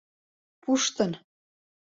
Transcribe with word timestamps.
Пуштын! 0.61 1.11